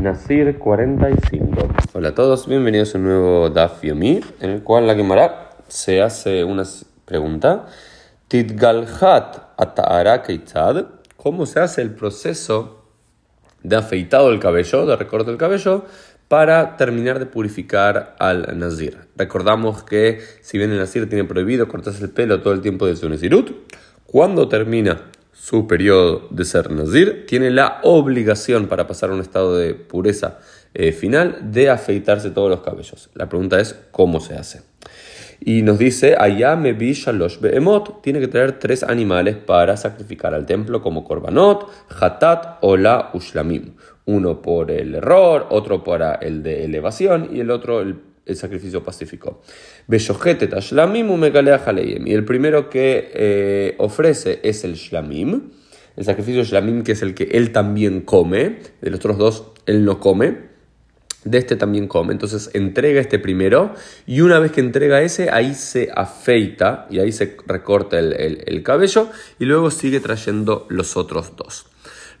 Nasir 0.00 0.58
45. 0.58 1.68
Hola 1.92 2.08
a 2.08 2.14
todos, 2.14 2.48
bienvenidos 2.48 2.94
a 2.94 2.98
un 2.98 3.04
nuevo 3.04 3.50
Daf 3.50 3.84
Yomi, 3.84 4.20
en 4.40 4.50
el 4.50 4.62
cual 4.62 4.86
la 4.86 4.94
Gemara 4.94 5.50
se 5.68 6.00
hace 6.00 6.42
una 6.42 6.62
pregunta. 7.04 7.66
Tidgalhat 8.26 9.36
keitzad. 10.24 10.86
¿Cómo 11.16 11.44
se 11.44 11.60
hace 11.60 11.82
el 11.82 11.90
proceso 11.90 12.86
de 13.62 13.76
afeitado 13.76 14.30
del 14.30 14.40
cabello, 14.40 14.86
de 14.86 14.96
recorte 14.96 15.30
del 15.30 15.38
cabello, 15.38 15.84
para 16.28 16.78
terminar 16.78 17.18
de 17.18 17.26
purificar 17.26 18.16
al 18.18 18.58
Nazir? 18.58 18.96
Recordamos 19.16 19.82
que 19.82 20.20
si 20.40 20.56
bien 20.56 20.70
el 20.72 20.78
Nazir 20.78 21.10
tiene 21.10 21.24
prohibido 21.24 21.68
cortarse 21.68 22.02
el 22.02 22.10
pelo 22.10 22.40
todo 22.40 22.54
el 22.54 22.62
tiempo 22.62 22.86
de 22.86 22.96
su 22.96 23.06
Nazirut, 23.06 23.50
cuando 24.06 24.48
termina 24.48 25.10
su 25.40 25.66
periodo 25.66 26.28
de 26.30 26.44
ser 26.44 26.70
nazir, 26.70 27.24
tiene 27.26 27.50
la 27.50 27.80
obligación 27.82 28.66
para 28.66 28.86
pasar 28.86 29.08
a 29.08 29.14
un 29.14 29.22
estado 29.22 29.56
de 29.56 29.74
pureza 29.74 30.38
eh, 30.74 30.92
final 30.92 31.50
de 31.50 31.70
afeitarse 31.70 32.30
todos 32.30 32.50
los 32.50 32.60
cabellos. 32.60 33.08
La 33.14 33.26
pregunta 33.26 33.58
es 33.58 33.74
cómo 33.90 34.20
se 34.20 34.34
hace. 34.34 34.60
Y 35.40 35.62
nos 35.62 35.78
dice, 35.78 36.14
allá 36.18 36.56
me 36.56 36.74
tiene 36.74 38.20
que 38.20 38.28
traer 38.28 38.58
tres 38.58 38.82
animales 38.82 39.36
para 39.36 39.78
sacrificar 39.78 40.34
al 40.34 40.44
templo 40.44 40.82
como 40.82 41.04
korbanot, 41.04 41.70
hatat 41.88 42.58
o 42.60 42.76
la 42.76 43.08
ushlamim. 43.14 43.72
Uno 44.04 44.42
por 44.42 44.70
el 44.70 44.94
error, 44.94 45.46
otro 45.48 45.82
para 45.82 46.16
el 46.16 46.42
de 46.42 46.66
elevación 46.66 47.30
y 47.32 47.40
el 47.40 47.50
otro 47.50 47.80
el 47.80 48.09
el 48.30 48.36
sacrificio 48.36 48.82
pacífico. 48.82 49.42
Y 49.88 49.94
el 52.12 52.24
primero 52.24 52.70
que 52.70 53.10
eh, 53.14 53.74
ofrece 53.78 54.40
es 54.42 54.64
el 54.64 54.74
shlamim, 54.74 55.50
el 55.96 56.04
sacrificio 56.04 56.44
shlamim 56.44 56.82
que 56.82 56.92
es 56.92 57.02
el 57.02 57.14
que 57.14 57.24
él 57.24 57.52
también 57.52 58.00
come, 58.02 58.58
de 58.80 58.90
los 58.90 59.00
otros 59.00 59.18
dos 59.18 59.52
él 59.66 59.84
no 59.84 60.00
come. 60.00 60.50
De 61.22 61.36
este 61.36 61.54
también 61.54 61.86
come, 61.86 62.14
entonces 62.14 62.48
entrega 62.54 62.98
este 62.98 63.18
primero 63.18 63.74
y 64.06 64.22
una 64.22 64.38
vez 64.38 64.52
que 64.52 64.62
entrega 64.62 65.02
ese, 65.02 65.28
ahí 65.28 65.54
se 65.54 65.90
afeita 65.94 66.86
y 66.88 66.98
ahí 66.98 67.12
se 67.12 67.36
recorta 67.46 67.98
el 67.98 68.62
cabello 68.62 69.10
y 69.38 69.44
luego 69.44 69.70
sigue 69.70 70.00
trayendo 70.00 70.66
los 70.70 70.96
otros 70.96 71.36
dos. 71.36 71.69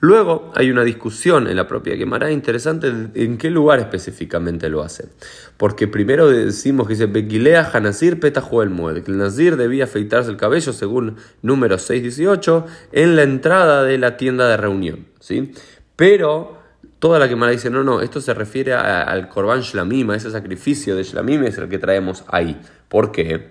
Luego 0.00 0.52
hay 0.54 0.70
una 0.70 0.84
discusión 0.84 1.48
en 1.48 1.56
la 1.56 1.66
propia 1.66 1.96
Gemara 1.96 2.30
interesante 2.30 2.92
en 3.14 3.36
qué 3.36 3.50
lugar 3.50 3.80
específicamente 3.80 4.68
lo 4.68 4.82
hace. 4.82 5.08
Porque 5.56 5.88
primero 5.88 6.28
decimos 6.28 6.86
que 6.86 6.94
dice 6.94 7.06
Begilea 7.06 7.68
Hanasir 7.72 8.20
Petajo 8.20 8.62
el 8.62 8.70
Mued, 8.70 9.02
que 9.02 9.10
el 9.10 9.18
Nazir 9.18 9.56
debía 9.56 9.84
afeitarse 9.84 10.30
el 10.30 10.36
cabello 10.36 10.72
según 10.72 11.16
número 11.42 11.78
618 11.78 12.66
en 12.92 13.16
la 13.16 13.22
entrada 13.24 13.82
de 13.82 13.98
la 13.98 14.16
tienda 14.16 14.48
de 14.48 14.56
reunión. 14.56 15.06
¿sí? 15.18 15.52
Pero 15.96 16.58
toda 17.00 17.18
la 17.18 17.26
Gemara 17.26 17.50
dice, 17.50 17.68
no, 17.68 17.82
no, 17.82 18.00
esto 18.00 18.20
se 18.20 18.34
refiere 18.34 18.74
al 18.74 19.28
Korban 19.28 19.62
Shlamim, 19.62 20.10
a 20.10 20.16
ese 20.16 20.30
sacrificio 20.30 20.94
de 20.94 21.02
Shlamim 21.02 21.42
es 21.42 21.58
el 21.58 21.68
que 21.68 21.78
traemos 21.78 22.24
ahí. 22.28 22.60
¿Por 22.88 23.10
qué? 23.10 23.48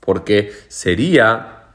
Porque 0.00 0.50
sería 0.68 1.74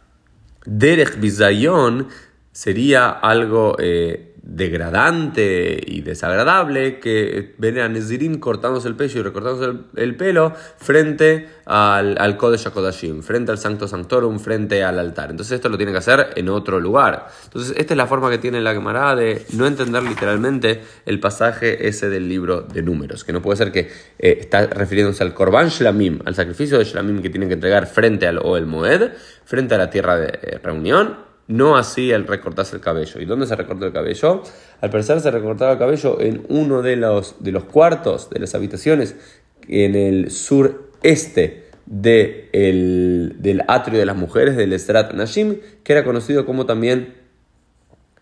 Derech 0.65 1.19
Bizayon 1.19 2.07
sería 2.55 3.09
algo 3.09 3.75
eh, 3.79 4.31
degradante 4.41 5.77
y 5.85 5.99
desagradable 5.99 7.01
que 7.01 7.53
ven 7.57 7.79
a 7.79 7.89
Nezirim 7.89 8.39
cortándose 8.39 8.87
el 8.87 8.95
pelo 8.95 9.11
y 9.19 9.21
recortándose 9.23 9.79
el, 9.97 10.15
pelo 10.15 10.53
frente 10.77 11.49
al, 11.65 12.15
al 12.17 12.37
Kodesh 12.37 12.67
HaKodashim, 12.67 13.23
frente 13.23 13.51
al 13.51 13.57
Sancto 13.57 13.89
Sanctorum, 13.89 14.39
frente 14.39 14.85
al 14.85 14.99
altar. 14.99 15.31
Entonces 15.31 15.55
esto 15.55 15.67
lo 15.67 15.75
tiene 15.75 15.91
que 15.91 15.97
hacer 15.97 16.29
en 16.37 16.47
otro 16.47 16.79
lugar. 16.79 17.27
Entonces 17.43 17.75
esta 17.77 17.93
es 17.93 17.97
la 17.97 18.07
forma 18.07 18.29
que 18.29 18.37
tiene 18.37 18.61
la 18.61 18.73
Gemara 18.73 19.17
de 19.17 19.45
no 19.51 19.67
entender 19.67 20.03
literalmente 20.03 20.81
el 21.05 21.19
pasaje 21.19 21.89
ese 21.89 22.07
del 22.07 22.29
libro 22.29 22.61
de 22.61 22.81
números, 22.81 23.25
que 23.25 23.33
no 23.33 23.41
puede 23.41 23.57
ser 23.57 23.73
que 23.73 23.91
eh, 24.17 24.37
está 24.39 24.65
refiriéndose 24.67 25.23
al 25.25 25.33
Korban 25.33 25.67
Shlamim, 25.67 26.19
al 26.23 26.35
sacrificio 26.35 26.77
de 26.77 26.85
Shlamim 26.85 27.21
que 27.21 27.29
tienen 27.29 27.49
que 27.49 27.55
entregar 27.55 27.85
frente 27.85 28.27
al 28.27 28.39
el 28.55 28.65
Moed, 28.65 29.11
frente 29.43 29.75
a 29.75 29.77
la 29.77 29.89
tierra 29.89 30.15
de 30.15 30.39
eh, 30.41 30.59
reunión, 30.63 31.25
no 31.47 31.78
así 31.78 32.11
el 32.11 32.28
recortarse 32.28 32.75
el 32.75 32.81
cabello. 32.81 33.22
¿Y 33.22 33.25
dónde 33.25 33.45
se 33.47 33.56
recortó 33.56 33.85
el 33.85 33.94
cabello? 33.94 34.44
Al 34.81 34.89
parecer 34.89 35.19
se 35.22 35.31
recortaba 35.31 35.73
el 35.73 35.78
cabello 35.78 36.19
en 36.19 36.45
uno 36.50 36.81
de 36.81 36.95
los, 36.95 37.35
de 37.44 37.51
los 37.51 37.66
cuartos 37.66 38.29
de 38.29 38.39
las 38.39 38.56
habitaciones 38.56 39.16
en 39.67 39.95
el 39.95 40.31
sureste 40.31 41.66
de 41.85 42.50
del 43.38 43.63
atrio 43.67 44.00
de 44.00 44.06
las 44.06 44.16
mujeres, 44.16 44.56
del 44.56 44.73
Esrat 44.73 45.13
Nashim, 45.13 45.57
que 45.83 45.94
era 45.94 46.03
conocido 46.03 46.45
como 46.45 46.66
también 46.66 47.13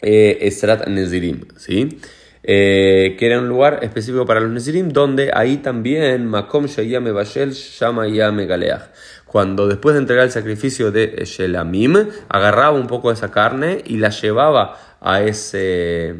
eh, 0.01 0.39
Esrat 0.41 0.87
Nezirim, 0.87 1.45
¿sí? 1.55 1.97
Eh, 2.45 3.15
que 3.17 3.25
era 3.25 3.39
un 3.39 3.47
lugar 3.47 3.79
específico 3.83 4.25
para 4.25 4.41
los 4.41 4.51
Nezirim, 4.51 4.89
donde 4.89 5.31
ahí 5.33 5.57
también 5.57 6.27
Makom 6.27 6.65
Shayame 6.65 7.11
Bashel 7.11 7.53
Shama 7.53 8.07
Yame 8.09 8.45
Galeach. 8.45 8.81
Cuando 9.25 9.67
después 9.67 9.95
de 9.95 10.01
entregar 10.01 10.25
el 10.25 10.31
sacrificio 10.31 10.91
de 10.91 11.23
Shelamim, 11.25 12.09
agarraba 12.27 12.77
un 12.77 12.87
poco 12.87 13.09
de 13.09 13.15
esa 13.15 13.31
carne 13.31 13.81
y 13.85 13.97
la 13.97 14.09
llevaba 14.09 14.77
a, 14.99 15.21
ese, 15.21 16.15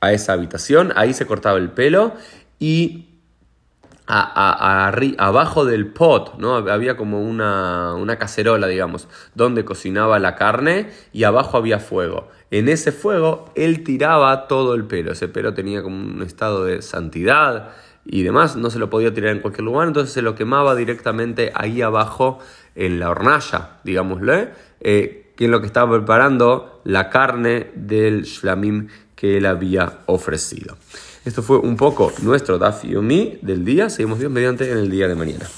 a 0.00 0.12
esa 0.12 0.34
habitación, 0.34 0.92
ahí 0.94 1.12
se 1.12 1.26
cortaba 1.26 1.58
el 1.58 1.70
pelo 1.70 2.14
y 2.58 3.15
abajo 4.06 5.64
del 5.64 5.88
pot, 5.88 6.38
¿no? 6.38 6.56
Había 6.56 6.96
como 6.96 7.22
una, 7.22 7.94
una, 7.94 8.16
cacerola, 8.18 8.66
digamos, 8.68 9.08
donde 9.34 9.64
cocinaba 9.64 10.18
la 10.18 10.36
carne 10.36 10.90
y 11.12 11.24
abajo 11.24 11.56
había 11.56 11.78
fuego. 11.78 12.28
En 12.50 12.68
ese 12.68 12.92
fuego 12.92 13.46
él 13.54 13.82
tiraba 13.82 14.46
todo 14.46 14.74
el 14.74 14.84
pelo, 14.84 15.12
ese 15.12 15.28
pelo 15.28 15.54
tenía 15.54 15.82
como 15.82 15.96
un 15.96 16.22
estado 16.22 16.64
de 16.64 16.82
santidad, 16.82 17.72
y 18.08 18.22
demás, 18.22 18.54
no 18.56 18.70
se 18.70 18.78
lo 18.78 18.88
podía 18.88 19.12
tirar 19.12 19.32
en 19.32 19.40
cualquier 19.40 19.64
lugar, 19.64 19.88
entonces 19.88 20.14
se 20.14 20.22
lo 20.22 20.36
quemaba 20.36 20.76
directamente 20.76 21.50
ahí 21.54 21.82
abajo 21.82 22.38
en 22.76 23.00
la 23.00 23.10
hornalla, 23.10 23.78
digámosle, 23.82 24.50
eh, 24.80 25.32
que 25.36 25.46
es 25.46 25.50
lo 25.50 25.60
que 25.60 25.66
estaba 25.66 25.96
preparando 25.96 26.80
la 26.84 27.10
carne 27.10 27.72
del 27.74 28.22
shlamim 28.22 28.88
que 29.16 29.38
él 29.38 29.46
había 29.46 29.98
ofrecido. 30.06 30.76
Esto 31.24 31.42
fue 31.42 31.58
un 31.58 31.76
poco 31.76 32.12
nuestro 32.22 32.58
Daf 32.58 32.84
Yomi 32.84 33.40
del 33.42 33.64
día. 33.64 33.90
Seguimos 33.90 34.20
Dios 34.20 34.30
mediante 34.30 34.70
en 34.70 34.78
el 34.78 34.90
día 34.90 35.08
de 35.08 35.16
mañana. 35.16 35.48